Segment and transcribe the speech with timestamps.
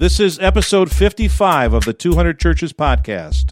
[0.00, 3.50] This is episode 55 of the 200 Churches podcast.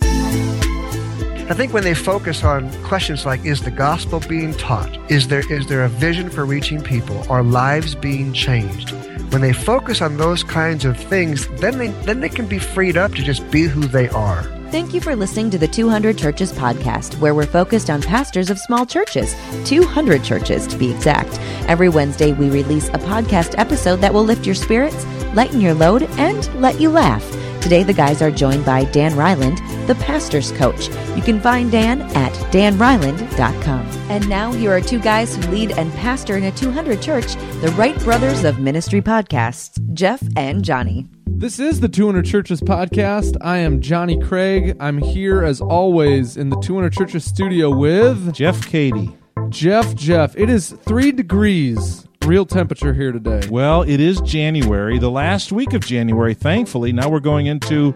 [0.00, 4.96] I think when they focus on questions like is the gospel being taught?
[5.10, 7.20] Is there is there a vision for reaching people?
[7.28, 8.92] Are lives being changed?
[9.32, 12.96] When they focus on those kinds of things, then they then they can be freed
[12.96, 14.42] up to just be who they are.
[14.70, 18.58] Thank you for listening to the 200 Churches podcast, where we're focused on pastors of
[18.58, 19.34] small churches,
[19.64, 21.38] 200 churches to be exact.
[21.66, 26.02] Every Wednesday, we release a podcast episode that will lift your spirits, lighten your load,
[26.18, 27.24] and let you laugh.
[27.60, 30.88] Today, the guys are joined by Dan Reiland, the pastor's coach.
[31.16, 33.86] You can find Dan at danreiland.com.
[34.10, 37.74] And now, here are two guys who lead and pastor in a 200 church, the
[37.76, 41.06] Wright Brothers of Ministry podcasts, Jeff and Johnny.
[41.26, 43.36] This is the 200 Churches podcast.
[43.40, 44.76] I am Johnny Craig.
[44.80, 49.16] I'm here as always in the 200 Churches studio with Jeff Cady.
[49.48, 49.94] Jeff.
[49.94, 53.40] Jeff, it is three degrees real temperature here today.
[53.50, 56.92] Well, it is January, the last week of January, thankfully.
[56.92, 57.94] Now we're going into,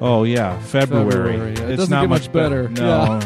[0.00, 1.10] oh, yeah, February.
[1.32, 1.62] February, yeah.
[1.74, 2.68] It it's not much better.
[2.68, 3.18] be- No,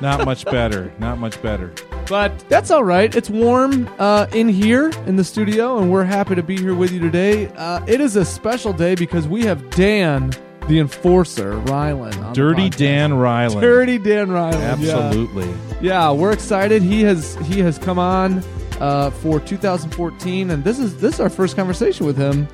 [0.00, 0.92] not much better.
[1.00, 1.72] Not much better.
[2.08, 3.14] But that's all right.
[3.14, 6.92] It's warm uh, in here in the studio, and we're happy to be here with
[6.92, 7.48] you today.
[7.48, 10.30] Uh, it is a special day because we have Dan,
[10.68, 12.22] the enforcer, Reiland.
[12.24, 12.70] on Dirty.
[12.70, 13.60] Dan Reiland.
[13.60, 14.80] Dirty Dan Reiland.
[14.80, 14.96] yeah.
[14.96, 15.52] Absolutely.
[15.82, 16.82] Yeah, we're excited.
[16.82, 18.42] He has he has come on
[18.80, 22.48] uh, for 2014, and this is this is our first conversation with him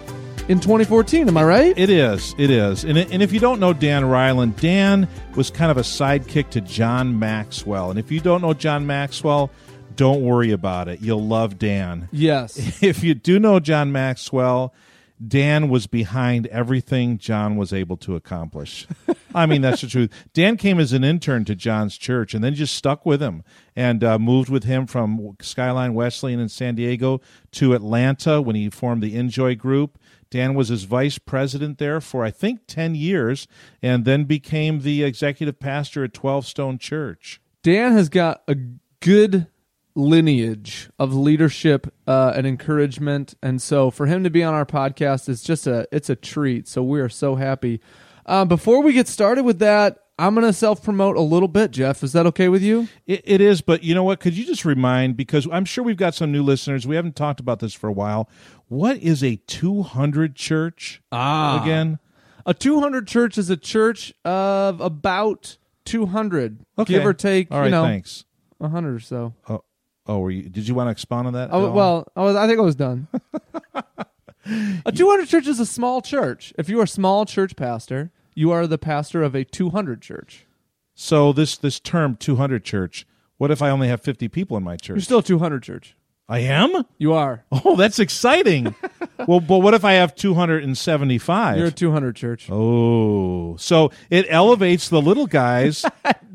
[0.49, 1.29] in 2014.
[1.29, 1.79] Am I right?
[1.79, 2.35] It is.
[2.39, 2.85] It is.
[2.85, 6.61] And, and if you don't know Dan Reiland, Dan was kind of a sidekick to
[6.61, 7.91] John Maxwell.
[7.91, 9.51] And if you don't know John Maxwell,
[9.97, 11.01] don't worry about it.
[11.01, 12.09] You'll love Dan.
[12.13, 12.59] yes.
[12.83, 14.75] If you do know John Maxwell,
[15.25, 18.87] Dan was behind everything John was able to accomplish.
[19.35, 20.11] I mean, that's the truth.
[20.33, 23.43] Dan came as an intern to John's church and then just stuck with him
[23.77, 27.21] and uh, moved with him from Skyline Wesleyan in San Diego
[27.53, 29.99] to Atlanta when he formed the INJOY Group.
[30.31, 33.47] Dan was his vice president there for, I think, 10 years
[33.83, 37.41] and then became the executive pastor at 12 Stone Church.
[37.63, 38.57] Dan has got a
[39.01, 39.47] good
[39.95, 45.29] lineage of leadership uh, and encouragement, and so for him to be on our podcast
[45.29, 46.67] is just a it's a treat.
[46.69, 47.81] So we are so happy.
[48.27, 51.71] Uh, before we get started with that, I'm going to self promote a little bit.
[51.73, 52.89] Jeff, is that okay with you?
[53.07, 54.21] It, it is, but you know what?
[54.21, 57.41] Could you just remind, because I'm sure we've got some new listeners, we haven't talked
[57.41, 58.29] about this for a while.
[58.69, 61.63] What is a 200 church Ah.
[61.63, 61.99] again?
[62.47, 66.95] A 200 church is a church of about 200, Okay.
[66.95, 67.51] give or take.
[67.51, 68.25] All right, you know, thanks.
[68.59, 69.35] 100 or so.
[69.49, 69.65] Oh,
[70.07, 70.49] oh, were you?
[70.49, 71.51] Did you want to expound on that?
[71.53, 73.09] Oh, well, I, was, I think I was done.
[74.87, 76.53] a 200 church is a small church.
[76.59, 80.47] If you are a small church pastor, you are the pastor of a 200 church.
[80.95, 83.07] so this this term 200 church.
[83.37, 84.97] What if I only have 50 people in my church?
[84.97, 85.97] You're still a 200 church.
[86.29, 86.85] I am.
[86.97, 87.45] You are.
[87.53, 88.75] Oh, that's exciting.
[89.27, 91.59] well, but what if I have 275?
[91.59, 92.49] You're a 200 church.
[92.51, 95.85] oh, so it elevates the little guys.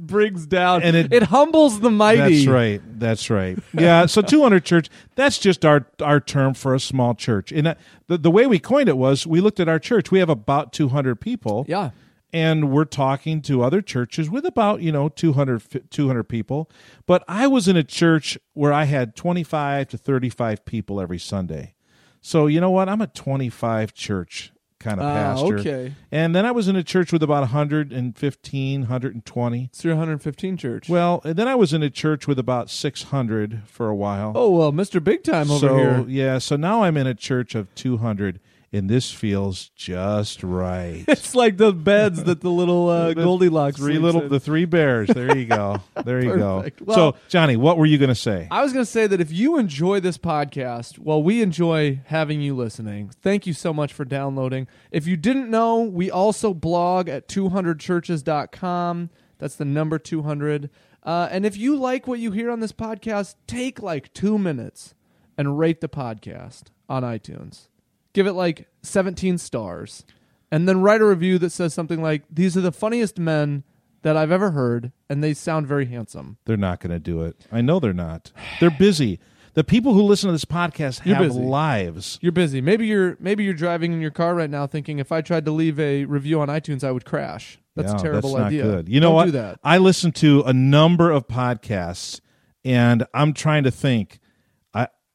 [0.10, 2.38] brings down And it- it, humbles the mighty.
[2.38, 2.82] That's right.
[3.00, 3.58] That's right.
[3.74, 4.06] Yeah.
[4.08, 4.90] So 200 church.
[5.16, 7.52] That's just our our term for a small church.
[7.52, 7.76] And uh,
[8.08, 10.12] the the way we coined it was we looked at our church.
[10.12, 11.66] We have about 200 people.
[11.68, 11.92] Yeah.
[12.32, 16.70] And we're talking to other churches with about you know 200 200 people.
[17.08, 21.74] But I was in a church where I had 25 to 35 people every Sunday.
[22.22, 22.88] So you know what?
[22.90, 25.58] I'm a 25 church kind of Ah, pastor.
[25.60, 25.94] okay.
[26.12, 29.64] And then I was in a church with about 115, 120.
[29.66, 30.90] It's your 115 church.
[30.90, 34.32] Well, and then I was in a church with about 600 for a while.
[34.36, 35.04] oh, well, Mr.
[35.04, 36.06] Big Time over so, here.
[36.08, 38.40] yeah, so now I'm in a church of 200
[38.72, 41.04] and this feels just right.
[41.08, 44.30] It's like the beds that the little uh, The Goldilocks three little in.
[44.30, 45.10] the three bears.
[45.10, 45.82] There you go.
[46.06, 46.66] There you go.
[46.82, 48.48] Well- so, Johnny, what were you going to say?
[48.52, 52.42] I was going to say that if you enjoy this podcast, well, we enjoy having
[52.42, 53.10] you listening.
[53.22, 54.68] Thank you so much for downloading.
[54.92, 59.10] If you didn't know, we also blog at 200churches.com.
[59.38, 60.70] That's the number 200.
[61.04, 64.94] Uh, and if you like what you hear on this podcast, take like two minutes
[65.38, 67.68] and rate the podcast on iTunes.
[68.14, 70.04] Give it like 17 stars.
[70.52, 73.64] And then write a review that says something like, These are the funniest men
[74.02, 76.38] that I've ever heard, and they sound very handsome.
[76.46, 77.46] They're not going to do it.
[77.52, 78.32] I know they're not.
[78.60, 79.20] They're busy.
[79.56, 81.40] The people who listen to this podcast You're have busy.
[81.40, 82.18] lives.
[82.22, 82.62] You're busy.
[82.62, 85.52] Maybe you're maybe you're driving in your car right now, thinking if I tried to
[85.52, 87.60] leave a review on iTunes, I would crash.
[87.76, 88.64] That's Yeah, a terrible that's not idea.
[88.64, 88.90] Good.
[88.90, 89.26] You know Don't what?
[89.26, 89.60] Do that.
[89.64, 92.22] I listen to a number of podcasts,
[92.64, 94.20] and I'm trying to think.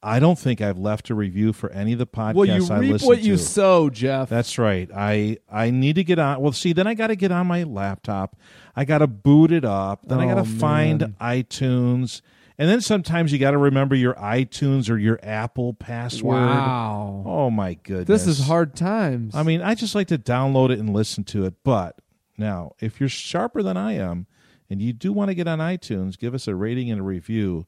[0.04, 2.78] I don't think I've left a review for any of the podcasts Well, you I
[2.78, 4.28] reap listen what you sow, Jeff.
[4.28, 4.88] That's right.
[4.94, 6.40] I I need to get on.
[6.40, 8.36] Well, see, then I got to get on my laptop.
[8.76, 10.06] I got to boot it up.
[10.06, 11.14] Then I got Oh, to find man.
[11.20, 12.20] iTunes,
[12.58, 16.34] And then sometimes you got to remember your iTunes or your Apple password.
[16.34, 17.24] Wow.
[17.26, 18.06] Oh my goodness.
[18.06, 19.34] This is hard times.
[19.34, 21.54] I mean, I just like to download it and listen to it.
[21.64, 21.98] But
[22.36, 24.26] now, if you're sharper than I am
[24.68, 27.66] and you do want to get on iTunes, give us a rating and a review.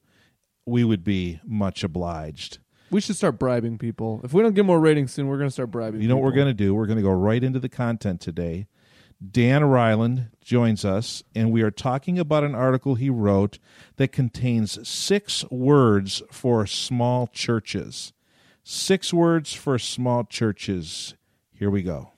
[0.67, 2.59] We would be much obliged.
[2.91, 4.21] we should start bribing people.
[4.25, 6.01] If we don't get more ratings soon, we're going to start bribing.
[6.03, 6.45] You know what we're people.
[6.45, 6.75] going to do?
[6.75, 8.67] We're going to go right into the content today.
[9.31, 13.59] Dan Reiland joins us, and we are talking about an article he wrote
[13.97, 18.13] that contains six words for small churches.
[18.63, 21.15] Six words for small churches.
[21.55, 22.11] Here we go.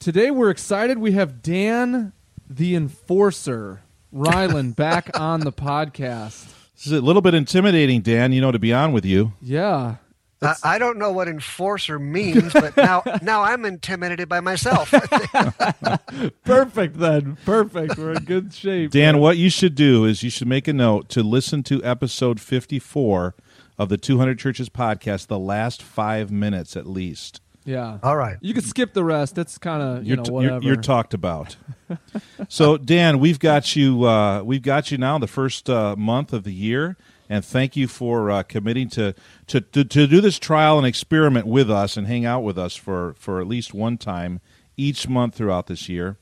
[0.00, 0.98] Today we're excited.
[0.98, 2.12] We have Dan,
[2.48, 6.52] the enforcer, Ryland, back on the podcast.
[6.82, 9.34] This is a little bit intimidating, Dan, you know, to be on with you.
[9.40, 9.98] Yeah.
[10.42, 14.90] I, I don't know what enforcer means, but now now I'm intimidated by myself.
[16.44, 17.38] Perfect then.
[17.44, 17.96] Perfect.
[17.96, 18.90] We're in good shape.
[18.90, 22.40] Dan, what you should do is you should make a note to listen to episode
[22.40, 23.36] 54
[23.78, 27.41] of the 200 Churches podcast, the last five minutes at least.
[27.64, 27.98] Yeah.
[28.02, 28.36] All right.
[28.40, 29.34] You can skip the rest.
[29.34, 30.54] That's kind of you you're, know t- whatever.
[30.54, 31.56] you're, you're talked about.
[32.48, 34.04] so, Dan, we've got you.
[34.04, 36.96] Uh, we've got you now the first uh, month of the year,
[37.28, 39.14] and thank you for uh, committing to,
[39.48, 42.74] to to to do this trial and experiment with us and hang out with us
[42.74, 44.40] for for at least one time
[44.76, 46.18] each month throughout this year.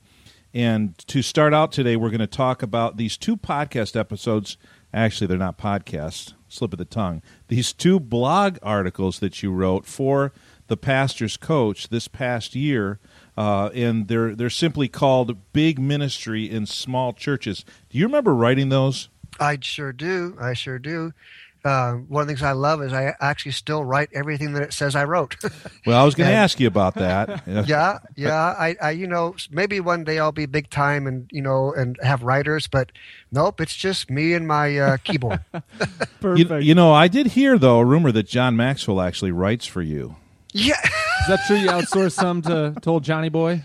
[0.53, 4.57] And to start out today, we're going to talk about these two podcast episodes.
[4.93, 6.33] Actually, they're not podcasts.
[6.49, 7.21] Slip of the tongue.
[7.47, 10.33] These two blog articles that you wrote for
[10.71, 12.97] the pastor's coach this past year,
[13.35, 18.69] uh, and they're they're simply called "Big Ministry in Small Churches." Do you remember writing
[18.69, 19.09] those?
[19.37, 20.37] I sure do.
[20.39, 21.11] I sure do.
[21.65, 24.73] Uh, one of the things I love is I actually still write everything that it
[24.73, 25.35] says I wrote.
[25.85, 27.43] Well, I was going to ask you about that.
[27.67, 28.35] yeah, yeah.
[28.35, 31.97] I, I, you know, maybe one day I'll be big time and you know and
[32.03, 32.91] have writers, but
[33.31, 35.43] nope, it's just me and my uh, keyboard.
[36.23, 39.81] You, you know, I did hear though a rumor that John Maxwell actually writes for
[39.81, 40.17] you.
[40.53, 40.73] Yeah.
[40.83, 41.57] Is that true?
[41.57, 43.63] You outsource some to, to old Johnny Boy?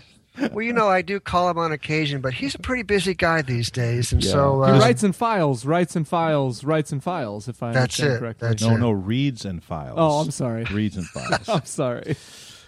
[0.51, 3.41] Well, you know, I do call him on occasion, but he's a pretty busy guy
[3.41, 4.31] these days, and Yeah.
[4.31, 7.47] so He uh, writes and files, writes and files, writes and files.
[7.47, 8.19] If I That's understand it.
[8.19, 8.47] correctly.
[8.49, 8.77] That's No, it.
[8.77, 9.95] no, reads and files.
[9.99, 10.63] Oh, I'm sorry.
[10.65, 11.49] Reads and files.
[11.49, 12.15] I'm sorry.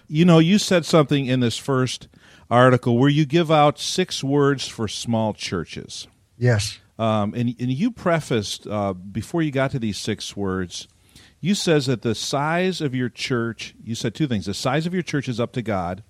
[0.07, 2.07] you know, you said something in this first
[2.49, 6.07] article where you give out six words for small churches.
[6.39, 6.79] yes.
[6.97, 10.85] Um, and, and you prefaced uh, before you got to these six words,
[11.41, 13.75] you says that the size of your church.
[13.83, 16.03] You said two things: the size of your church is up to God,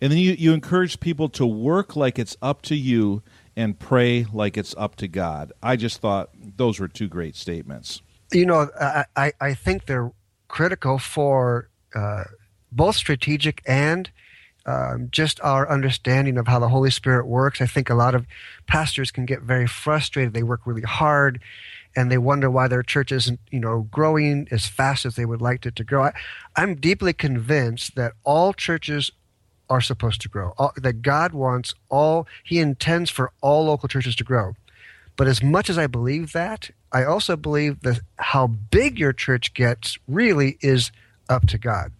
[0.00, 3.22] and then you you encourage people to work like it's up to you
[3.56, 5.52] and pray like it's up to God.
[5.62, 8.02] I just thought those were two great statements.
[8.32, 10.10] you know, I, I, I think they're
[10.48, 12.24] critical for uh,
[12.72, 14.10] both strategic and
[14.66, 17.60] um, just our understanding of how the Holy Spirit works.
[17.60, 18.26] I think a lot of
[18.66, 20.32] pastors can get very frustrated.
[20.32, 21.40] They work really hard,
[21.96, 25.40] and they wonder why their church isn't, you know, growing as fast as they would
[25.40, 26.04] like it to grow.
[26.04, 26.12] I,
[26.56, 29.10] I'm deeply convinced that all churches
[29.70, 30.52] are supposed to grow.
[30.58, 34.54] All, that God wants all, He intends for all local churches to grow.
[35.16, 39.54] But as much as I believe that, I also believe that how big your church
[39.54, 40.90] gets really is
[41.28, 41.92] up to God.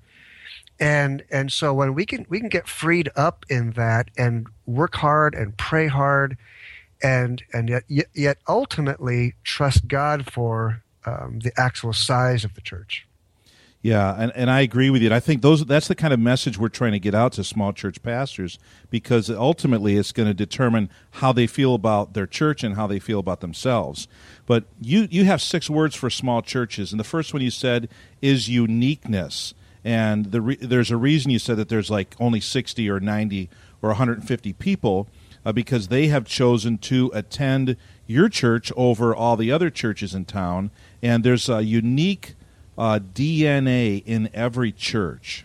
[0.81, 4.97] And and so when we can we can get freed up in that and work
[4.97, 6.37] hard and pray hard,
[7.05, 12.63] and and yet yet, yet ultimately trust God for um, the actual size of the
[12.63, 13.07] church.
[13.83, 15.09] Yeah, and, and I agree with you.
[15.09, 17.45] And I think those that's the kind of message we're trying to get out to
[17.45, 22.65] small church pastors because ultimately it's going to determine how they feel about their church
[22.65, 24.09] and how they feel about themselves.
[24.47, 27.91] But you you have six words for small churches, and the first one you said
[28.23, 29.53] is uniqueness.
[29.85, 33.51] And the re- there's a reason you said that there's like only 60 or 90
[33.83, 35.09] or 150 people
[35.45, 40.25] uh, because they have chosen to attend your church over all the other churches in
[40.25, 40.71] town,
[41.03, 42.35] and there's a unique
[42.77, 45.45] uh, DNA in every church.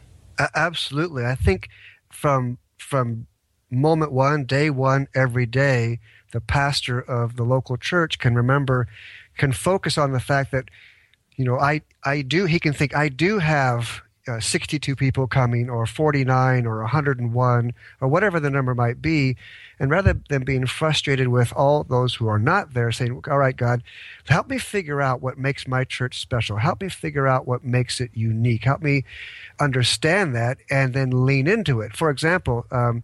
[0.56, 1.70] Absolutely, I think
[2.10, 3.28] from from
[3.70, 6.00] moment one, day one, every day,
[6.32, 8.88] the pastor of the local church can remember,
[9.38, 10.70] can focus on the fact that,
[11.36, 12.46] you know, I I do.
[12.46, 14.02] He can think I do have.
[14.30, 19.36] Uh, 62 people coming, or 49, or 101, or whatever the number might be.
[19.80, 23.58] And rather than being frustrated with all those who are not there, saying, All right,
[23.58, 23.82] God,
[24.28, 26.58] help me figure out what makes my church special.
[26.58, 28.66] Help me figure out what makes it unique.
[28.66, 29.04] Help me
[29.60, 31.96] understand that and then lean into it.
[31.96, 33.04] For example, um,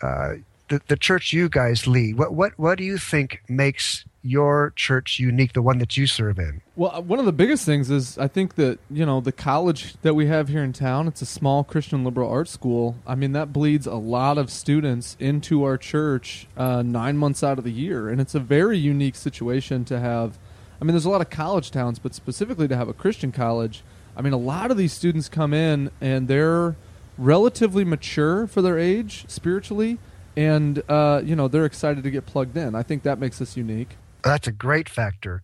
[0.00, 0.34] uh,
[0.68, 5.18] the, the church you guys lead, what, what, what do you think makes your church
[5.18, 6.62] unique, the one that you serve in?
[6.76, 9.94] Well, uh, one of the biggest things is I think that you know the college
[10.02, 11.06] that we have here in town.
[11.06, 12.96] It's a small Christian liberal arts school.
[13.06, 17.58] I mean that bleeds a lot of students into our church uh, nine months out
[17.58, 20.38] of the year, and it's a very unique situation to have.
[20.80, 23.32] I I mean, there's a lot of college towns, but specifically to have a Christian
[23.32, 23.82] college,
[24.16, 26.76] I mean, a lot of these students come in and they're
[27.16, 29.98] relatively mature for their age spiritually,
[30.36, 32.74] and uh, you know they're excited to get plugged in.
[32.74, 33.96] I think that makes us unique.
[34.24, 35.42] That's a great factor,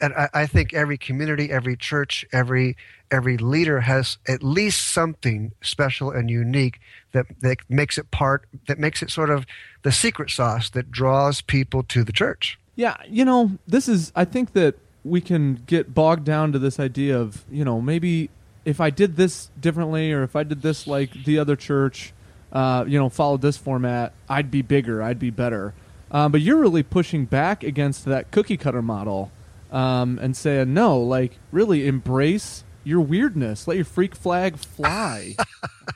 [0.00, 2.76] and I, I think every community, every church, every
[3.10, 6.80] every leader has at least something special and unique
[7.12, 9.46] that, that makes it part that makes it sort of
[9.82, 12.58] the secret sauce that draws people to the church.
[12.74, 16.80] Yeah, you know, this is I think that we can get bogged down to this
[16.80, 18.28] idea of, you know, maybe
[18.64, 22.12] if I did this differently or if I did this like the other church,
[22.52, 25.74] uh, you know, followed this format, I'd be bigger, I'd be better.
[26.10, 29.32] Um, but you're really pushing back against that cookie cutter model
[29.70, 33.66] um, and saying, no, like, really embrace your weirdness.
[33.66, 35.34] Let your freak flag fly.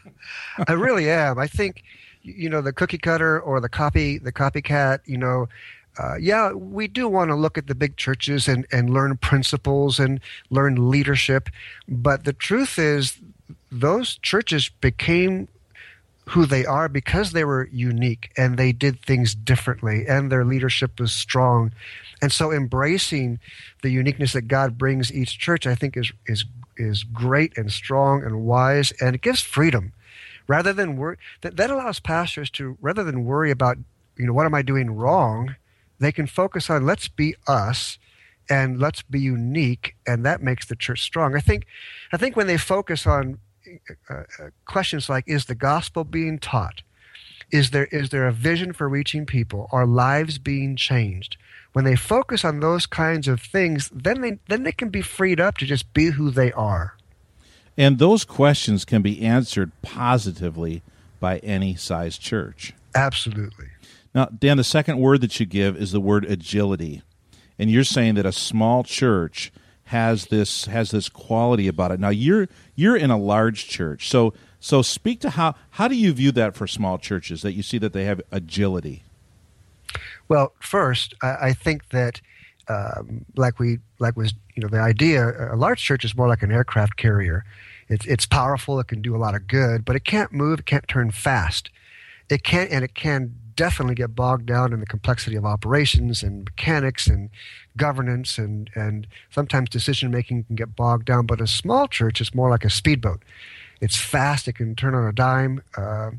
[0.69, 1.39] I really am.
[1.39, 1.85] I think,
[2.23, 5.49] you know, the cookie cutter or the copy, the copycat, you know,
[5.99, 9.99] uh, yeah, we do want to look at the big churches and, and learn principles
[9.99, 11.49] and learn leadership.
[11.89, 13.19] But the truth is,
[13.71, 15.49] those churches became
[16.31, 21.01] who they are because they were unique and they did things differently and their leadership
[21.01, 21.73] was strong.
[22.23, 23.41] And so embracing
[23.83, 26.45] the uniqueness that God brings each church, I think is, is,
[26.77, 29.93] is great and strong and wise and it gives freedom
[30.47, 33.79] rather than worry that, that allows pastors to rather than worry about,
[34.17, 35.57] you know, what am I doing wrong?
[35.99, 37.99] They can focus on let's be us
[38.49, 41.35] and let's be unique and that makes the church strong.
[41.35, 41.67] I think,
[42.13, 43.39] I think when they focus on
[44.09, 46.83] uh, uh, questions like is the gospel being taught?
[47.51, 49.69] Is there is there a vision for reaching people?
[49.73, 51.37] Are lives being changed?
[51.73, 55.41] When they focus on those kinds of things then they then they can be freed
[55.41, 56.97] up to just be who they are.
[57.77, 60.83] And those questions can be answered positively
[61.19, 62.73] by any size church.
[62.95, 63.69] Absolutely.
[64.15, 67.03] Now dan the second word that you give is the word agility.
[67.59, 69.53] And you're saying that a small church
[69.91, 71.99] has this has this quality about it.
[71.99, 76.13] Now you're you're in a large church, so so speak to how how do you
[76.13, 79.03] view that for small churches that you see that they have agility.
[80.29, 82.21] Well, first, I, I think that
[82.69, 86.45] um, like we like was you know the idea a large church is more like
[86.45, 87.45] an aircraft carrier.
[87.89, 90.67] It's it's powerful, it can do a lot of good, but it can't move, it
[90.67, 91.69] can't turn fast.
[92.29, 96.47] It can't and it can definitely get bogged down in the complexity of operations and
[96.47, 97.29] mechanics and
[97.77, 101.27] governance and, and sometimes decision making can get bogged down.
[101.27, 103.21] But a small church is more like a speedboat.
[103.83, 105.63] It's fast, it can turn on a dime.
[105.77, 106.13] Uh,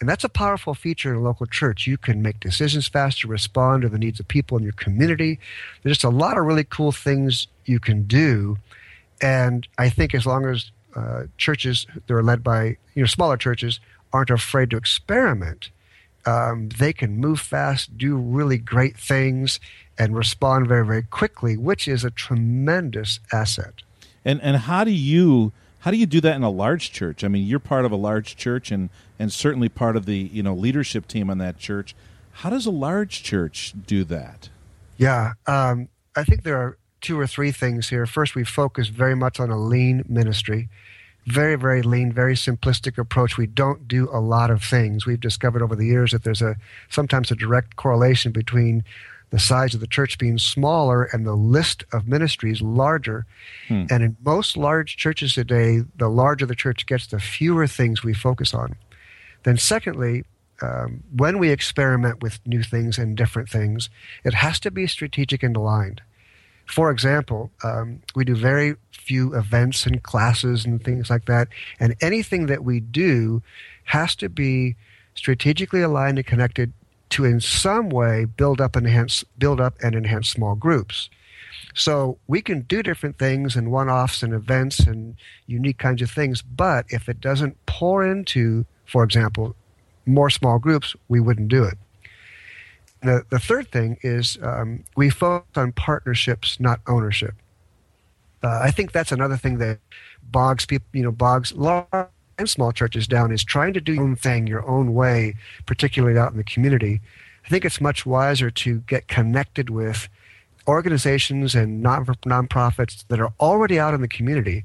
[0.00, 1.86] and that's a powerful feature in a local church.
[1.86, 5.38] You can make decisions faster, respond to the needs of people in your community.
[5.84, 8.58] There's just a lot of really cool things you can do.
[9.22, 13.36] And I think as long as uh, churches that are led by you know smaller
[13.36, 13.78] churches
[14.12, 15.70] aren't afraid to experiment,
[16.26, 19.60] um, they can move fast, do really great things,
[19.98, 23.82] and respond very, very quickly, which is a tremendous asset.
[24.24, 27.24] And and how do you how do you do that in a large church?
[27.24, 30.42] I mean, you're part of a large church, and and certainly part of the you
[30.42, 31.94] know leadership team on that church.
[32.32, 34.48] How does a large church do that?
[34.96, 38.06] Yeah, um, I think there are two or three things here.
[38.06, 40.68] First, we focus very much on a lean ministry
[41.26, 43.36] very, very lean, very simplistic approach.
[43.36, 45.06] We don't do a lot of things.
[45.06, 46.56] We've discovered over the years that there's a
[46.88, 48.84] sometimes a direct correlation between
[49.30, 53.26] the size of the church being smaller and the list of ministries larger.
[53.68, 53.86] Hmm.
[53.88, 58.12] And in most large churches today, the larger the church gets, the fewer things we
[58.12, 58.74] focus on.
[59.44, 60.24] Then, secondly,
[60.62, 63.88] um, when we experiment with new things and different things,
[64.24, 66.02] it has to be strategic and aligned.
[66.70, 71.48] For example, um, we do very few events and classes and things like that,
[71.80, 73.42] and anything that we do
[73.84, 74.76] has to be
[75.14, 76.72] strategically aligned and connected
[77.10, 81.10] to, in some way, build up enhance, build up and enhance small groups.
[81.74, 86.40] So we can do different things and one-offs and events and unique kinds of things,
[86.40, 89.56] but if it doesn't pour into, for example,
[90.06, 91.78] more small groups, we wouldn't do it.
[93.02, 97.34] The, the third thing is um, we focus on partnerships, not ownership.
[98.42, 99.78] Uh, I think that's another thing that
[100.22, 104.04] bogs people, you know, bogs large and small churches down is trying to do your
[104.04, 105.34] own thing your own way,
[105.66, 107.00] particularly out in the community.
[107.44, 110.08] I think it's much wiser to get connected with
[110.66, 114.64] organizations and non nonprofits that are already out in the community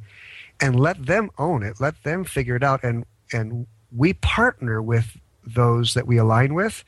[0.62, 5.18] and let them own it, let them figure it out, and and we partner with
[5.46, 6.84] those that we align with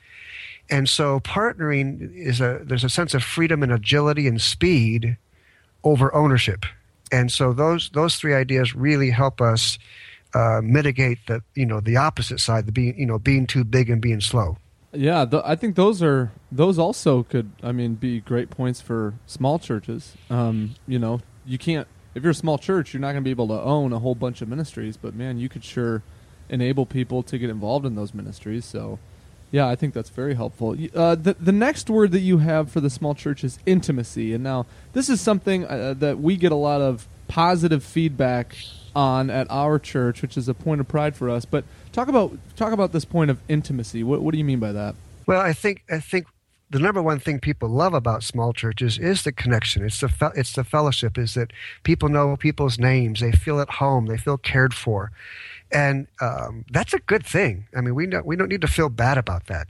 [0.70, 5.18] and so partnering is a there's a sense of freedom and agility and speed
[5.84, 6.66] over ownership.
[7.12, 9.80] And so those those three ideas really help us
[10.34, 13.90] uh, mitigate the you know the opposite side, the being you know being too big
[13.90, 14.58] and being slow.
[14.94, 19.14] Yeah, th- I think those are those also could I mean be great points for
[19.26, 20.16] small churches.
[20.30, 23.32] Um, you know, you can't if you're a small church, you're not going to be
[23.32, 26.02] able to own a whole bunch of ministries, but man, you could sure
[26.50, 28.66] enable people to get involved in those ministries.
[28.66, 28.98] So,
[29.52, 30.76] yeah, I think that's very helpful.
[30.94, 34.44] Uh, the the next word that you have for the small church is intimacy, and
[34.44, 38.56] now this is something uh, that we get a lot of positive feedback
[38.96, 41.46] on at our church, which is a point of pride for us.
[41.46, 41.64] But
[41.94, 44.04] talk about talk about this point of intimacy.
[44.04, 44.96] What what do you mean by that?
[45.26, 46.28] Well, I think I think
[46.70, 49.86] the number one thing people love about small churches is the connection.
[49.86, 51.18] It's the fe- it's the fellowship.
[51.18, 55.12] Is that people know people's names, they feel at home, they feel cared for,
[55.72, 57.68] and um, that's a good thing.
[57.76, 59.68] I mean, we don't we don't need to feel bad about that.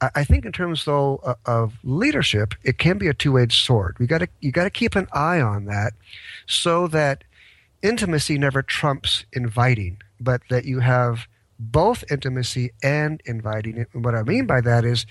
[0.00, 3.64] I, I think in terms though uh, of leadership, it can be a two edged
[3.64, 3.96] sword.
[3.98, 5.94] We got to you got to keep an eye on that,
[6.46, 7.24] so that
[7.82, 11.26] intimacy never trumps inviting, but that you have
[11.58, 13.86] both intimacy and inviting.
[13.92, 15.06] And what I mean by that is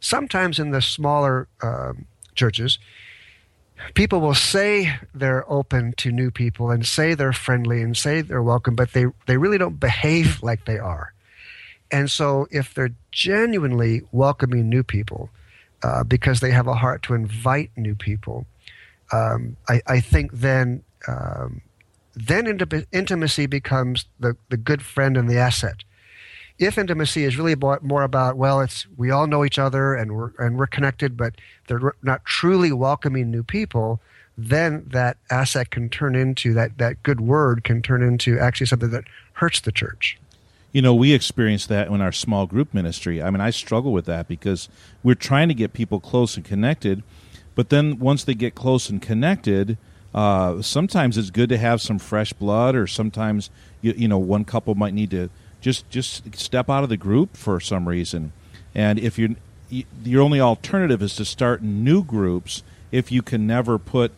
[0.00, 2.78] sometimes in the smaller um, churches,
[3.94, 8.42] people will say they're open to new people and say they're friendly and say they're
[8.42, 11.12] welcome, but they, they really don't behave like they are.
[11.90, 15.30] And so if they're genuinely welcoming new people
[15.82, 18.46] uh, because they have a heart to invite new people,
[19.12, 21.62] um, I, I, think then um,
[22.14, 22.46] then
[22.92, 25.82] intimacy becomes the, the good friend and the asset
[26.60, 30.30] if intimacy is really more about well it's we all know each other and we're
[30.38, 31.34] and we're connected but
[31.66, 34.00] they're not truly welcoming new people
[34.36, 38.90] then that asset can turn into that that good word can turn into actually something
[38.90, 40.18] that hurts the church.
[40.72, 43.22] You know we experience that in our small group ministry.
[43.22, 44.68] I mean i struggle with that because
[45.02, 47.02] we're trying to get people close and connected
[47.54, 49.78] but then once they get close and connected
[50.12, 53.48] uh, sometimes it's good to have some fresh blood or sometimes
[53.80, 57.36] you, you know one couple might need to just just step out of the group
[57.36, 58.32] for some reason.
[58.74, 59.36] And if you
[60.02, 64.12] your only alternative is to start new groups if you can never put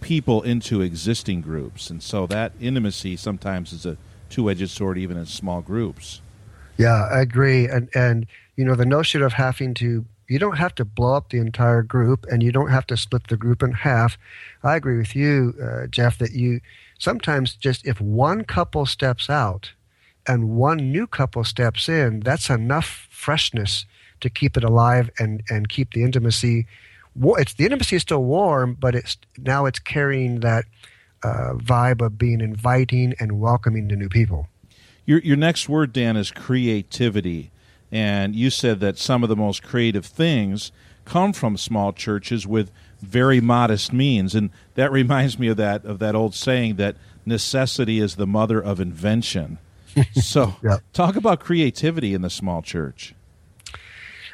[0.00, 1.90] people into existing groups.
[1.90, 3.96] And so that intimacy sometimes is a
[4.28, 6.20] two-edged sword even in small groups.
[6.76, 7.66] Yeah, I agree.
[7.66, 11.30] And and you know the notion of having to you don't have to blow up
[11.30, 14.18] the entire group and you don't have to split the group in half.
[14.62, 16.60] I agree with you, uh, Jeff, that you
[16.98, 19.72] sometimes just if one couple steps out
[20.28, 23.86] and one new couple steps in, that's enough freshness
[24.20, 26.66] to keep it alive and, and keep the intimacy.
[27.16, 30.66] It's the intimacy is still warm, but it's now it's carrying that
[31.22, 34.48] uh, vibe of being inviting and welcoming to new people.
[35.04, 37.50] Your your next word, Dan, is creativity,
[37.90, 40.70] and you said that some of the most creative things
[41.04, 45.98] come from small churches with very modest means, and that reminds me of that of
[45.98, 49.58] that old saying that necessity is the mother of invention.
[50.14, 50.54] So,
[50.92, 53.14] talk about creativity in the small church.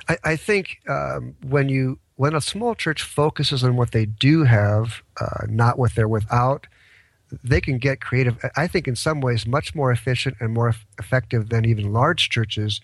[0.08, 4.44] I, I think um, when you when a small church focuses on what they do
[4.44, 6.68] have, uh, not what they're without,
[7.42, 8.38] they can get creative.
[8.56, 12.80] I think in some ways much more efficient and more effective than even large churches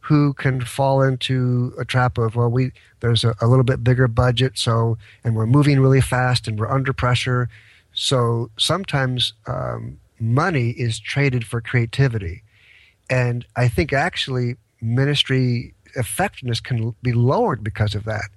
[0.00, 4.06] who can fall into a trap of well we there's a, a, little bit bigger
[4.06, 7.48] budget so and we're moving really fast and we're under pressure
[7.92, 12.42] so sometimes um, money is traded for creativity.
[13.10, 18.28] And I think actually ministry effectiveness can be lowered because of that.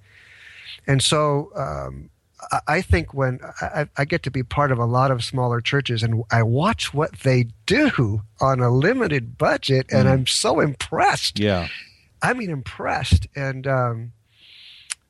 [0.86, 2.10] And so um,
[2.66, 6.02] I think when I, I, get to be part of a lot of smaller churches
[6.02, 10.12] and I watch what they do on a limited budget, and mm.
[10.12, 11.38] I'm so impressed.
[11.38, 11.68] Yeah,
[12.20, 13.26] I mean impressed.
[13.36, 14.12] And um,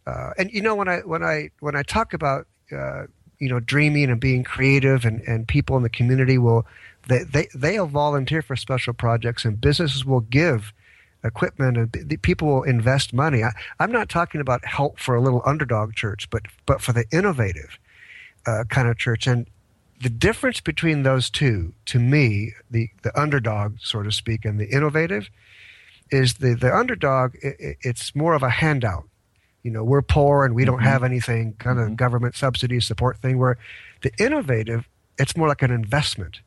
[0.07, 3.05] uh, and you know when I when I when I talk about uh,
[3.43, 6.65] you know dreaming and being creative and, and people in the community will
[7.09, 10.73] they, they they'll volunteer for special projects and businesses will give
[11.25, 13.43] equipment and people will invest money.
[13.43, 17.05] I, am not talking about help for a little underdog church but but for the
[17.11, 17.81] innovative
[18.47, 19.27] uh, kind of church.
[19.27, 19.49] And
[20.01, 24.71] the difference between those two to me the the underdog so to speak and the
[24.71, 25.31] innovative
[26.13, 29.09] is the the underdog it, it's more of a handout
[29.63, 30.87] you know we're poor and we don't mm-hmm.
[30.87, 31.95] have anything kind of mm-hmm.
[31.95, 33.59] government subsidy support thing where
[34.03, 36.41] the innovative it's more like an investment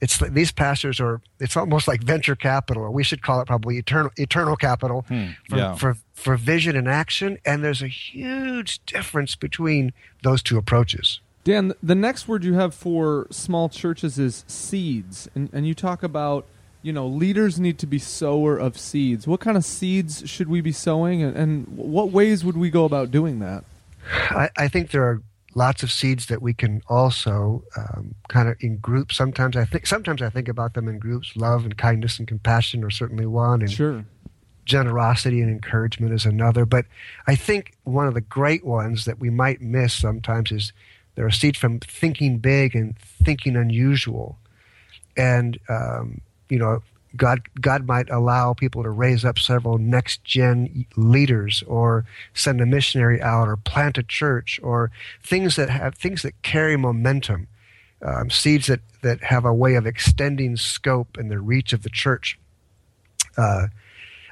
[0.00, 3.78] it's these pastors are it's almost like venture capital or we should call it probably
[3.78, 5.74] eternal eternal capital hmm, for, yeah.
[5.74, 9.92] for for vision and action and there's a huge difference between
[10.22, 15.48] those two approaches dan the next word you have for small churches is seeds and,
[15.52, 16.44] and you talk about
[16.86, 19.26] you know, leaders need to be sower of seeds.
[19.26, 22.84] What kind of seeds should we be sowing, and, and what ways would we go
[22.84, 23.64] about doing that?
[24.30, 25.20] I, I, think there are
[25.56, 29.16] lots of seeds that we can also um, kind of in groups.
[29.16, 31.34] Sometimes I think sometimes I think about them in groups.
[31.34, 34.04] Love and kindness and compassion are certainly one, and sure.
[34.64, 36.64] generosity and encouragement is another.
[36.64, 36.86] But
[37.26, 40.72] I think one of the great ones that we might miss sometimes is
[41.16, 44.38] there are seeds from thinking big and thinking unusual.
[45.16, 46.82] And, um, you know,
[47.16, 52.04] God, God might allow people to raise up several next gen leaders or
[52.34, 54.90] send a missionary out or plant a church or
[55.22, 57.46] things that have things that carry momentum,
[58.02, 61.90] um, seeds that, that have a way of extending scope and the reach of the
[61.90, 62.38] church.
[63.36, 63.68] Uh,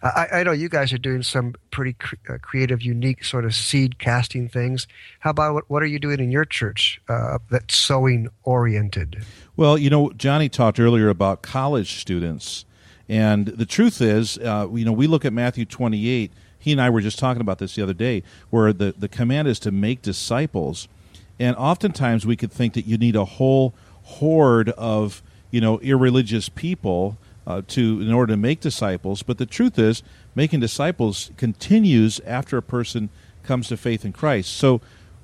[0.04, 3.54] I, I, know you guys are doing some pretty cr- uh, creative, unique sort of
[3.54, 4.86] seed casting things.
[5.20, 9.24] How about what, what are you doing in your church uh, that's sowing oriented?
[9.56, 12.66] Well, you know, Johnny talked earlier about college students,
[13.08, 16.30] and the truth is, uh, you know, we look at Matthew 28.
[16.58, 19.48] He and I were just talking about this the other day, where the, the command
[19.48, 20.86] is to make disciples.
[21.38, 26.50] And oftentimes we could think that you need a whole horde of, you know, irreligious
[26.50, 29.22] people uh, to in order to make disciples.
[29.22, 30.02] But the truth is,
[30.34, 33.10] making disciples continues after a person
[33.42, 34.52] comes to faith in Christ.
[34.52, 34.80] So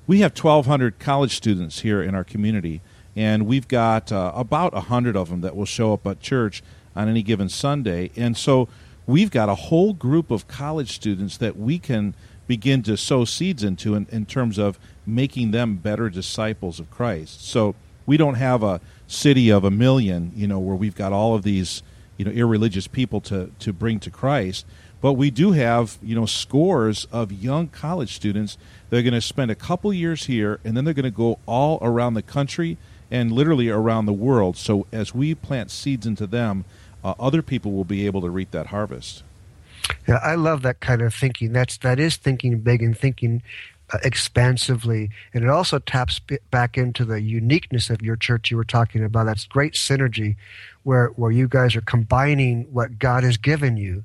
[0.07, 2.81] we have 1,200 college students here in our community,
[3.15, 6.63] and we've got uh, about 100 of them that will show up at church
[6.95, 8.11] on any given Sunday.
[8.15, 8.67] And so
[9.05, 12.15] we've got a whole group of college students that we can
[12.47, 17.45] begin to sow seeds into in, in terms of making them better disciples of Christ.
[17.45, 21.35] So we don't have a city of a million, you know, where we've got all
[21.35, 21.81] of these
[22.21, 24.63] you know irreligious people to to bring to Christ.
[25.01, 29.21] But we do have you know scores of young college students that are going to
[29.21, 32.77] spend a couple years here, and then they're going to go all around the country
[33.09, 34.55] and literally around the world.
[34.55, 36.63] So as we plant seeds into them,
[37.03, 39.23] uh, other people will be able to reap that harvest.
[40.07, 41.53] Yeah, I love that kind of thinking.
[41.53, 43.41] That's that is thinking big and thinking
[43.91, 48.63] uh, expansively, and it also taps back into the uniqueness of your church you were
[48.63, 49.25] talking about.
[49.25, 50.35] That's great synergy
[50.83, 54.03] where where you guys are combining what God has given you,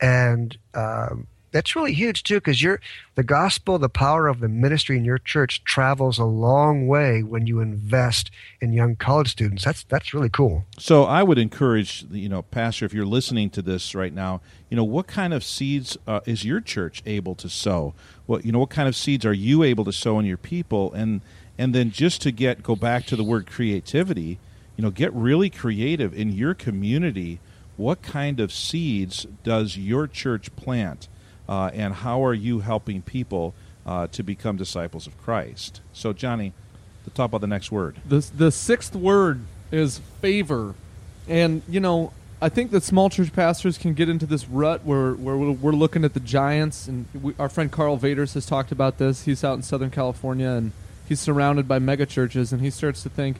[0.00, 2.80] and um, that's really huge too because you're
[3.14, 7.46] the gospel the power of the ministry in your church travels a long way when
[7.46, 8.30] you invest
[8.60, 9.64] in young college students.
[9.64, 10.64] That's that's really cool.
[10.78, 14.76] So i would encourage you know pastor if you're listening to this right now you
[14.76, 17.94] know what kind of seeds uh, is your church able to sow?
[18.26, 20.92] What you know what kind of seeds are you able to sow in your people?
[20.92, 21.20] And
[21.58, 24.38] and then just to get go back to the word creativity
[24.80, 27.38] you know, get really creative in your community.
[27.76, 31.06] What kind of seeds does your church plant,
[31.46, 33.52] uh, and how are you helping people
[33.84, 35.82] uh, to become disciples of Christ?
[35.92, 36.54] So, Johnny,
[37.04, 37.96] the top of the next word.
[38.08, 40.74] The the sixth word is favor,
[41.28, 42.14] and you know.
[42.40, 46.06] I think that small church pastors can get into this rut where, where we're looking
[46.06, 49.24] at the giants, and we, our friend Karl Vaters has talked about this.
[49.24, 50.72] He's out in Southern California, and
[51.06, 53.36] he's surrounded by mega churches, and he starts to think,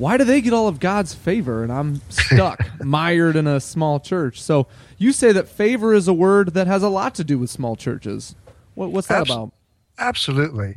[0.00, 4.00] why do they get all of God's favor and I'm stuck, mired in a small
[4.00, 4.40] church?
[4.40, 7.50] So you say that favor is a word that has a lot to do with
[7.50, 8.34] small churches.
[8.74, 9.52] What, what's that Abs- about?
[9.98, 10.76] Absolutely.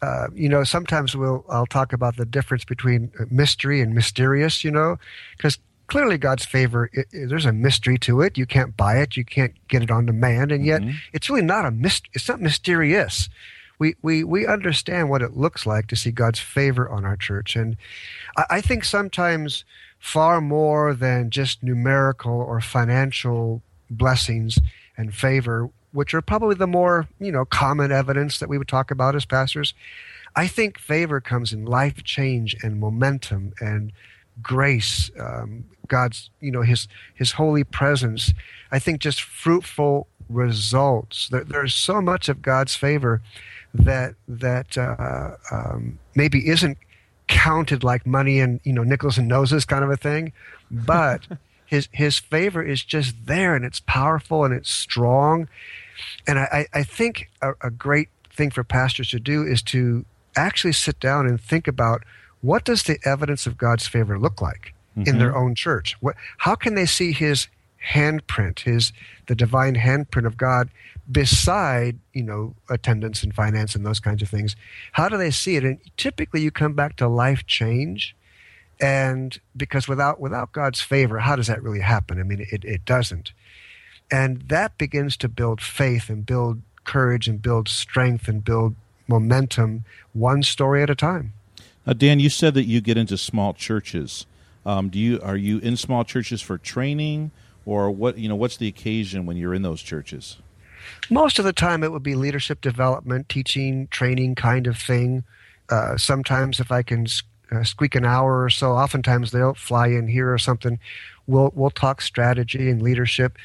[0.00, 4.62] Uh, you know, sometimes we'll I'll talk about the difference between mystery and mysterious.
[4.62, 4.98] You know,
[5.36, 8.38] because clearly God's favor, it, it, there's a mystery to it.
[8.38, 9.16] You can't buy it.
[9.16, 10.96] You can't get it on demand, and yet mm-hmm.
[11.12, 13.28] it's really not a myst- It's not mysterious
[13.80, 17.56] we, we, we understand what it looks like to see God's favor on our church.
[17.56, 17.76] And
[18.36, 19.64] I, I think sometimes
[19.98, 24.58] far more than just numerical or financial blessings
[24.98, 28.90] and favor, which are probably the more, you know, common evidence that we would talk
[28.90, 29.72] about as pastors.
[30.36, 33.92] I think favor comes in life change and momentum and
[34.42, 38.32] grace, um, God's, you know, His His holy presence.
[38.70, 41.28] I think just fruitful results.
[41.30, 43.22] There, there's so much of God's favor
[43.74, 46.78] that that uh, um, maybe isn't
[47.28, 50.32] counted like money and you know nickels and noses kind of a thing,
[50.70, 51.26] but
[51.66, 55.48] his his favor is just there and it's powerful and it's strong,
[56.26, 60.04] and I, I think a, a great thing for pastors to do is to
[60.36, 62.02] actually sit down and think about
[62.40, 65.08] what does the evidence of God's favor look like mm-hmm.
[65.08, 65.96] in their own church?
[66.00, 67.48] What, how can they see His
[67.92, 68.92] handprint, His
[69.26, 70.70] the divine handprint of God
[71.10, 74.54] beside you know attendance and finance and those kinds of things
[74.92, 75.64] how do they see it?
[75.64, 78.14] And typically you come back to life change
[78.80, 82.20] and because without without god's favor how does that really happen?
[82.20, 83.32] I mean it, it doesn't.
[84.12, 88.74] And that begins to build faith and build courage and build strength and build
[89.06, 91.32] momentum one story at a time.
[91.86, 94.26] Uh, dan you said that you get into small churches.
[94.66, 97.30] Um, do you are you in small churches for training?
[97.66, 100.38] Or what you know what's the occasion when you're in those churches
[101.10, 105.24] most of the time, it would be leadership development, teaching, training kind of thing.
[105.68, 107.06] Uh, sometimes, if I can
[107.52, 110.78] uh, squeak an hour or so, oftentimes they'll fly in here or something.
[111.26, 113.36] We'll we'll talk strategy and leadership.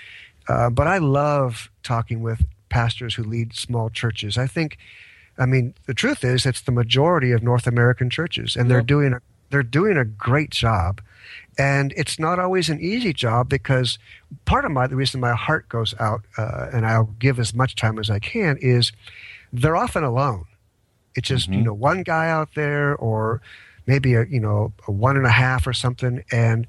[0.48, 4.38] Uh, but I love talking with pastors who lead small churches.
[4.38, 4.78] I think,
[5.38, 9.14] I mean, the truth is, it's the majority of North American churches, and they're doing
[9.14, 11.02] a, they're doing a great job.
[11.58, 13.98] And it's not always an easy job because
[14.46, 17.76] part of my the reason my heart goes out uh, and I'll give as much
[17.76, 18.92] time as I can is
[19.54, 20.46] they're often alone.
[21.16, 23.42] It's just you know one guy out there or
[23.86, 26.68] maybe a you know a one and a half or something, and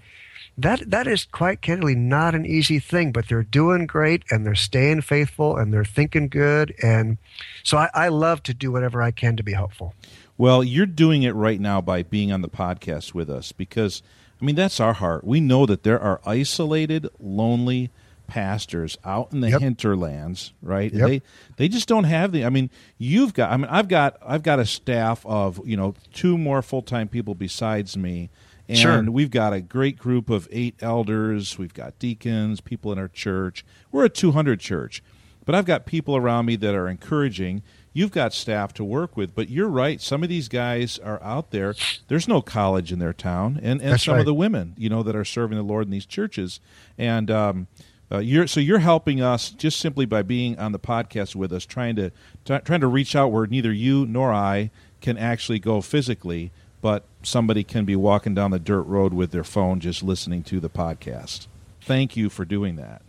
[0.57, 3.11] that that is quite candidly not an easy thing.
[3.11, 7.19] But they're doing great and they're staying faithful and they're thinking good, and
[7.65, 9.95] so I, I love to do whatever I can to be helpful.
[10.39, 14.03] Well, you're doing it right now by being on the podcast with us because,
[14.41, 15.25] I mean, that's our heart.
[15.25, 17.91] We know that there are isolated, lonely
[18.27, 19.61] pastors out in the Yep.
[19.61, 20.93] hinterlands, right?
[20.93, 21.09] Yep.
[21.09, 21.23] They
[21.57, 22.45] they just don't have the.
[22.45, 23.53] I mean, you've got.
[23.53, 24.17] I mean, I've got.
[24.27, 28.29] I've got a staff of you know two more full time people besides me.
[28.69, 29.03] And Sure.
[29.05, 31.57] we've got a great group of eight elders.
[31.57, 33.65] We've got deacons, people in our church.
[33.93, 35.05] We're a 200 church.
[35.45, 37.63] But I've got people around me that are encouraging.
[37.97, 40.03] You've got staff to work with, but you're right.
[40.03, 41.75] Some of these guys are out there.
[42.09, 45.03] There's no college in their town, and, and That's some of the women, you know,
[45.03, 46.61] that are serving the Lord in these churches.
[46.99, 47.69] And um,
[48.13, 51.65] uh, you're so you're helping us just simply by being on the podcast with us,
[51.65, 52.11] trying to
[52.45, 57.05] t- trying to reach out where neither you nor I can actually go physically, but
[57.23, 60.69] somebody can be walking down the dirt road with their phone just listening to the
[60.69, 61.47] podcast.
[61.81, 63.01] Thank you for doing that.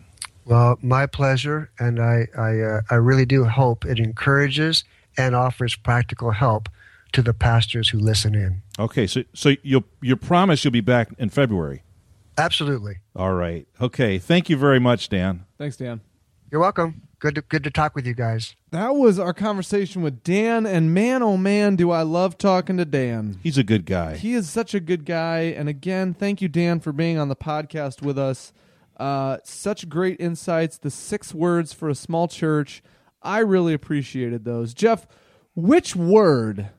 [0.47, 4.85] Well, my pleasure, and I I, uh, I really do hope it encourages
[5.17, 6.69] and offers practical help
[7.11, 8.61] to the pastors who listen in.
[8.79, 11.83] Okay, so so you'll you promise you'll be back in February.
[12.37, 12.97] Absolutely.
[13.15, 13.67] All right.
[13.81, 14.19] Okay.
[14.19, 15.45] Thank you very much, Dan.
[15.57, 16.01] Thanks, Dan.
[16.51, 17.01] You're welcome.
[17.19, 18.55] Good to, good to talk with you guys.
[18.69, 22.85] That was our conversation with Dan, and man, oh man, do I love talking to
[22.85, 23.39] Dan.
[23.41, 24.17] He's a good guy.
[24.17, 25.39] He is such a good guy.
[25.39, 28.53] And again, thank you, Dan, for being on the podcast with us.
[28.97, 30.77] Uh, such great insights.
[30.77, 32.81] The six words for a small church.
[33.21, 34.73] I really appreciated those.
[34.73, 35.07] Jeff,
[35.55, 36.69] which word,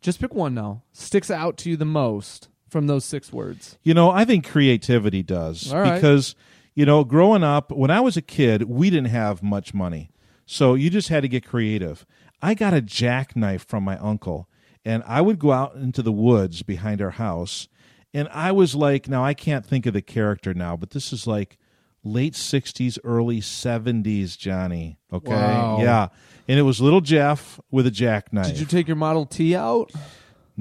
[0.00, 3.78] just pick one now, sticks out to you the most from those six words?
[3.82, 5.94] You know, I think creativity does right.
[5.94, 6.34] because
[6.74, 10.10] you know, growing up when I was a kid, we didn't have much money,
[10.46, 12.06] so you just had to get creative.
[12.40, 14.48] I got a jackknife from my uncle,
[14.84, 17.68] and I would go out into the woods behind our house,
[18.14, 21.26] and I was like, now I can't think of the character now, but this is
[21.26, 21.58] like
[22.04, 24.98] late '60s, early '70s, Johnny.
[25.12, 25.78] Okay, Wow.
[25.80, 26.08] yeah,
[26.48, 28.46] and it was little Jeff with a jackknife.
[28.46, 29.90] Did you take your Model T out?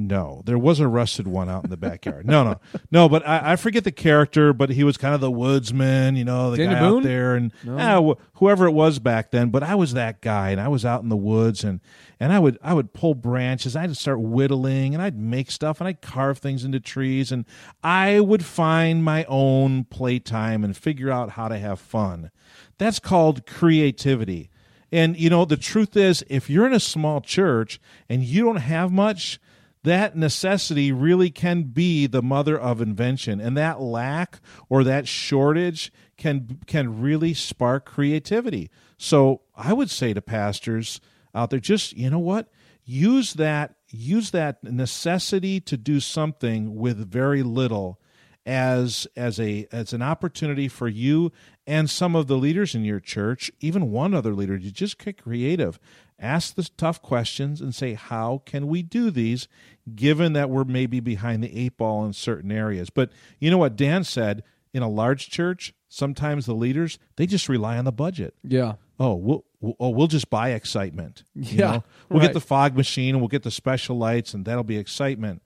[0.07, 2.25] No, there was a rusted one out in the backyard.
[2.25, 2.59] No, no,
[2.91, 3.09] no.
[3.09, 4.53] But I, I forget the character.
[4.53, 6.97] But he was kind of the woodsman, you know, the guy Boone?
[6.99, 7.77] out there, and No.
[7.77, 9.49] ah, wh- whoever it was back then.
[9.49, 11.79] But I was that guy, and I was out in the woods, and
[12.19, 13.75] and I would I would pull branches.
[13.75, 17.45] I'd start whittling, and I'd make stuff, and I'd carve things into trees, and
[17.83, 22.31] I would find my own playtime and figure out how to have fun.
[22.77, 24.49] That's called creativity.
[24.91, 28.55] And you know, the truth is, if you're in a small church and you don't
[28.55, 29.39] have much,
[29.83, 35.91] that necessity really can be the mother of invention and that lack or that shortage
[36.17, 38.69] can can really spark creativity.
[38.97, 40.99] So i would say to pastors
[41.33, 42.49] out there just you know what?
[42.83, 47.99] Use that use that necessity to do something with very little
[48.45, 51.31] as as a as an opportunity for you
[51.67, 55.21] and some of the leaders in your church, even one other leader, to just get
[55.21, 55.79] creative,
[56.19, 59.47] ask the tough questions, and say, "How can we do these?"
[59.95, 63.75] Given that we're maybe behind the eight ball in certain areas, but you know what
[63.75, 68.35] Dan said in a large church, sometimes the leaders they just rely on the budget
[68.43, 68.73] Yeah.
[68.99, 71.83] oh we'll, we'll oh we'll just buy excitement you Yeah, know?
[72.09, 72.27] we'll right.
[72.27, 75.41] get the fog machine and we'll get the special lights and that'll be excitement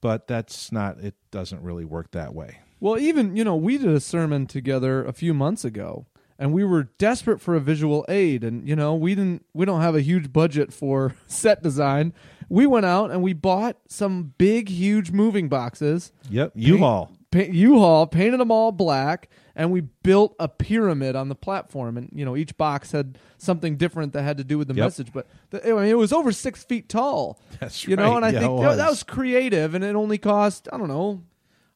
[0.00, 3.88] but that's not it doesn't really work that way Well, even, you know, we did
[3.90, 6.06] a sermon together a few months ago
[6.38, 9.80] and we were desperate for a visual aid and, you know, we didn't we don't
[9.80, 12.12] have a huge budget for set design.
[12.48, 16.12] We went out and we bought some big huge moving boxes.
[16.30, 21.34] yep u-haul Pa- U-Haul painted them all black and we built a pyramid on the
[21.34, 24.74] platform and you know each box had something different that had to do with the
[24.74, 24.84] Yep.
[24.84, 28.24] message but the, I mean, it was over six feet tall That's you know and
[28.24, 31.24] I Yeah, think that- was creative and it only cost I don't know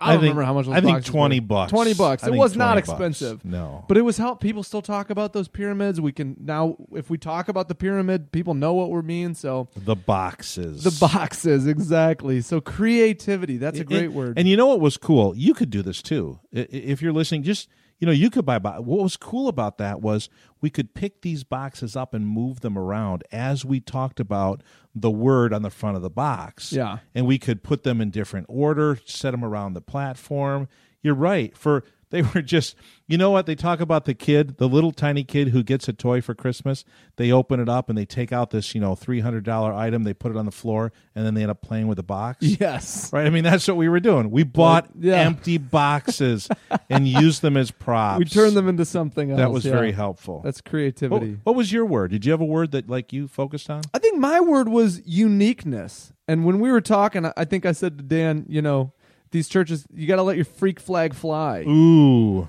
[0.02, 1.46] I I don't think- remember how much those I think 20 were.
[1.46, 1.70] bucks.
[1.72, 2.88] 20 bucks I it was not 20 bucks.
[2.88, 3.84] expensive No.
[3.86, 7.18] but it was how people still talk about those pyramids we can now if we
[7.18, 12.40] talk about the pyramid people know what we're mean so the boxes the boxes exactly
[12.40, 15.36] so creativity that's a great and, word And you know what was cool?
[15.36, 16.38] You could do this too.
[16.52, 17.68] If you're listening, just
[18.00, 18.58] you know, you could buy.
[18.58, 20.28] bo- What was cool about that was
[20.60, 24.62] we could pick these boxes up and move them around as we talked about
[24.94, 26.72] the word on the front of the box.
[26.72, 26.98] Yeah.
[27.14, 30.66] and we could put them in different order, set them around the platform.
[31.02, 31.56] You're right.
[31.56, 32.74] For They were just,
[33.06, 33.46] you know what?
[33.46, 36.84] They talk about the kid, the little tiny kid who gets a toy for Christmas.
[37.16, 40.02] They open it up and they take out this, you know, three hundred dollar item.
[40.02, 42.38] They put it on the floor and then they end up playing with the box.
[42.60, 43.12] Yes.
[43.12, 43.26] Right.
[43.26, 44.30] I mean, that's what we were doing.
[44.30, 45.20] We bought yeah.
[45.20, 46.48] empty boxes
[46.88, 48.18] and used them as props.
[48.18, 49.38] We turned them into something else.
[49.38, 49.72] That was yeah.
[49.72, 50.40] very helpful.
[50.42, 51.38] That's creativity.
[51.44, 52.10] what was your word?
[52.10, 53.82] Did you have a word that like you focused on?
[53.94, 56.12] I think my word was uniqueness.
[56.26, 58.92] And when we were talking, I think I said to Dan, you know,
[59.30, 61.62] these churches, you got to let your freak flag fly.
[61.62, 62.48] Ooh.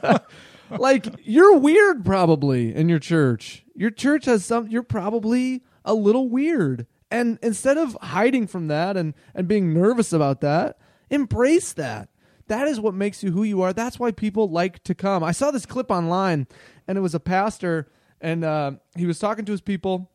[0.70, 3.64] like you're weird probably in your church.
[3.74, 6.86] Your church has some you're probably a little weird.
[7.10, 10.78] And instead of hiding from that and and being nervous about that,
[11.10, 12.08] embrace that.
[12.48, 13.72] That is what makes you who you are.
[13.72, 15.22] That's why people like to come.
[15.22, 16.46] I saw this clip online
[16.86, 17.90] and it was a pastor
[18.20, 20.10] and uh, he was talking to his people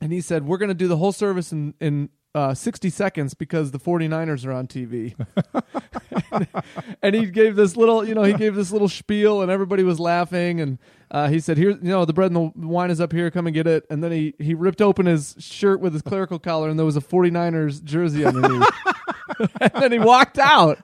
[0.00, 3.34] and he said, "We're going to do the whole service in in uh, 60 seconds
[3.34, 5.14] because the 49ers are on TV."
[7.02, 9.98] and he gave this little, you know, he gave this little spiel, and everybody was
[9.98, 10.60] laughing.
[10.60, 10.78] And
[11.10, 13.30] uh, he said, "Here, you know, the bread and the wine is up here.
[13.30, 16.38] Come and get it." And then he he ripped open his shirt with his clerical
[16.38, 18.68] collar, and there was a 49ers jersey underneath.
[19.60, 20.78] and then he walked out.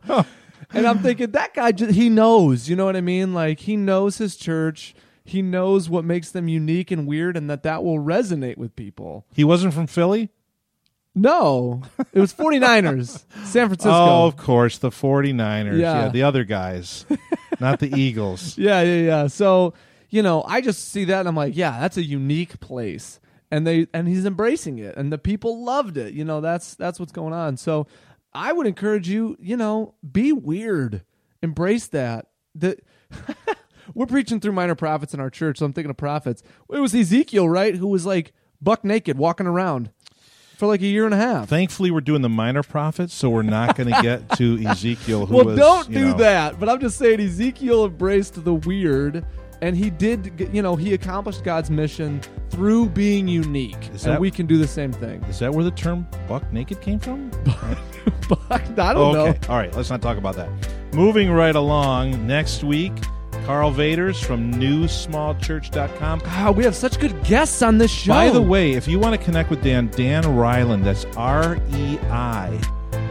[0.74, 2.68] And I'm thinking that guy, just, he knows.
[2.68, 3.34] You know what I mean?
[3.34, 4.94] Like he knows his church.
[5.24, 9.26] He knows what makes them unique and weird, and that that will resonate with people.
[9.34, 10.30] he wasn't from Philly?
[11.14, 13.90] No, it was 49ers, San Francisco.
[13.92, 15.78] Oh, of course, the 49ers.
[15.78, 16.04] Yeah.
[16.04, 17.04] Yeah, the other guys,
[17.60, 18.56] not the Eagles.
[18.62, 19.26] Yeah, yeah, yeah.
[19.26, 19.74] So,
[20.08, 23.20] you know, I just see that and I'm like, yeah, that's a unique place.
[23.50, 26.14] And they and he's embracing it and the people loved it.
[26.14, 27.58] You know, that's that's what's going on.
[27.58, 27.86] So,
[28.32, 31.02] I would encourage you, you know, be weird.
[31.42, 32.28] Embrace that.
[32.54, 32.80] That
[33.94, 36.42] We're preaching through minor prophets in our church, so I'm thinking of prophets.
[36.70, 39.90] It was Ezekiel, right, who was like buck naked walking around
[40.62, 41.48] for like a year and a half.
[41.48, 45.26] Thankfully, we're doing the minor prophets, so we're not going to get to Ezekiel.
[45.26, 46.60] Who well, was, don't do know- that.
[46.60, 49.24] But I'm just saying, Ezekiel embraced the weird,
[49.60, 50.48] and he did.
[50.52, 52.20] You know, he accomplished God's mission
[52.50, 55.20] through being unique, Is and that- we can do the same thing.
[55.24, 57.32] Is that where the term "buck naked" came from?
[58.28, 59.38] But I don't okay.
[59.40, 59.48] know.
[59.48, 60.48] All right, let's not talk about that.
[60.94, 62.92] Moving right along, next week,
[63.46, 66.20] Karl Vaters from newsmallchurch.com.
[66.20, 68.12] Wow, we have such good guests on this show.
[68.12, 71.98] By the way, if you want to connect with Dan, Dan Reiland, that's R E
[72.10, 72.58] I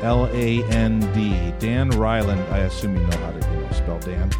[0.01, 1.53] L A N D.
[1.59, 4.31] Dan Reiland, I assume you know how to you know, spell Dan.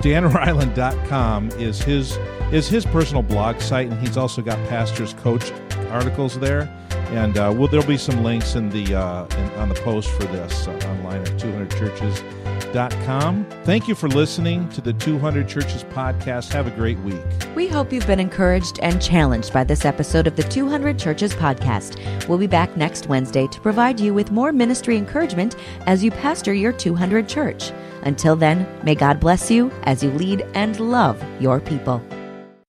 [0.00, 2.16] DanReiland.com is his
[2.52, 5.52] is his personal blog site, and he's also got Pastors Coach
[5.90, 6.74] articles there.
[7.10, 10.22] And uh, well, there'll be some links in the uh, in, on the post for
[10.24, 13.46] this uh, online at 200churches.com.
[13.64, 16.52] Thank you for listening to the 200 Churches podcast.
[16.52, 17.20] Have a great week.
[17.56, 22.28] We hope you've been encouraged and challenged by this episode of the 200 Churches podcast.
[22.28, 26.54] We'll be back next Wednesday to provide you with more ministry encouragement as you pastor
[26.54, 27.72] your 200 church.
[28.02, 32.00] Until then, may God bless you as you lead and love your people.